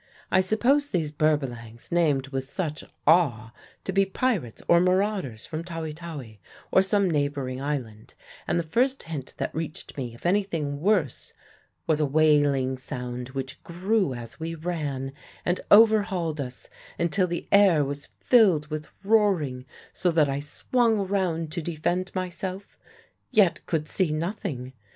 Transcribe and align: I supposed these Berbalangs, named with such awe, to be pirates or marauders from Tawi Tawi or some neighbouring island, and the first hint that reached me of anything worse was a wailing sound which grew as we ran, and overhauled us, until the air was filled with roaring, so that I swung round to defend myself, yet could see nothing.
I 0.31 0.39
supposed 0.39 0.91
these 0.93 1.11
Berbalangs, 1.11 1.91
named 1.91 2.29
with 2.29 2.49
such 2.49 2.83
awe, 3.05 3.53
to 3.83 3.93
be 3.93 4.03
pirates 4.03 4.63
or 4.67 4.79
marauders 4.81 5.45
from 5.45 5.63
Tawi 5.63 5.93
Tawi 5.93 6.41
or 6.71 6.81
some 6.81 7.07
neighbouring 7.07 7.61
island, 7.61 8.15
and 8.47 8.57
the 8.57 8.63
first 8.63 9.03
hint 9.03 9.35
that 9.37 9.53
reached 9.53 9.95
me 9.97 10.15
of 10.15 10.25
anything 10.25 10.79
worse 10.79 11.35
was 11.85 11.99
a 11.99 12.07
wailing 12.07 12.79
sound 12.79 13.29
which 13.29 13.61
grew 13.63 14.15
as 14.15 14.39
we 14.39 14.55
ran, 14.55 15.13
and 15.45 15.61
overhauled 15.69 16.41
us, 16.41 16.67
until 16.97 17.27
the 17.27 17.47
air 17.51 17.85
was 17.85 18.07
filled 18.21 18.71
with 18.71 18.87
roaring, 19.03 19.65
so 19.91 20.09
that 20.09 20.27
I 20.27 20.39
swung 20.39 21.05
round 21.07 21.51
to 21.51 21.61
defend 21.61 22.11
myself, 22.15 22.75
yet 23.31 23.63
could 23.67 23.87
see 23.87 24.11
nothing. 24.11 24.73